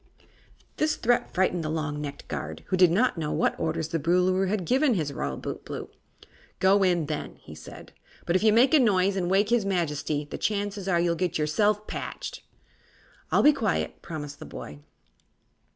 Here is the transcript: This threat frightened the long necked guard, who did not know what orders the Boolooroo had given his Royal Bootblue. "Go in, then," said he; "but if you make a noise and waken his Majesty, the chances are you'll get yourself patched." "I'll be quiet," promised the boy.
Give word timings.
This 0.77 0.95
threat 0.95 1.31
frightened 1.31 1.63
the 1.63 1.69
long 1.69 2.01
necked 2.01 2.27
guard, 2.27 2.63
who 2.69 2.75
did 2.75 2.89
not 2.89 3.19
know 3.19 3.31
what 3.31 3.53
orders 3.59 3.89
the 3.89 3.99
Boolooroo 3.99 4.47
had 4.47 4.65
given 4.65 4.95
his 4.95 5.13
Royal 5.13 5.37
Bootblue. 5.37 5.89
"Go 6.59 6.81
in, 6.81 7.05
then," 7.05 7.37
said 7.53 7.93
he; 7.95 8.01
"but 8.25 8.35
if 8.35 8.41
you 8.41 8.51
make 8.51 8.73
a 8.73 8.79
noise 8.79 9.15
and 9.15 9.29
waken 9.29 9.53
his 9.57 9.63
Majesty, 9.63 10.25
the 10.31 10.39
chances 10.39 10.87
are 10.87 10.99
you'll 10.99 11.13
get 11.13 11.37
yourself 11.37 11.85
patched." 11.85 12.41
"I'll 13.31 13.43
be 13.43 13.53
quiet," 13.53 14.01
promised 14.01 14.39
the 14.39 14.45
boy. 14.45 14.79